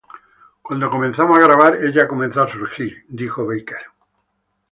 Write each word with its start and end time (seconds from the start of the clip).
Cuando 0.63 0.89
comenzamos 0.89 1.37
a 1.37 1.43
grabar, 1.45 1.75
ella 1.75 2.07
comenzó 2.07 2.41
a 2.41 2.47
surgir," 2.49 3.05
dijo 3.07 3.45
Baker. 3.45 3.85